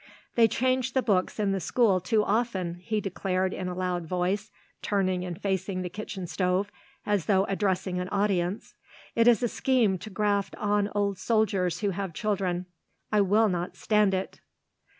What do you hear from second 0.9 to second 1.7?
the books in the